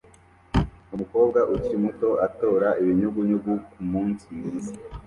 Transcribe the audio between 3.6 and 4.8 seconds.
kumunsi mwiza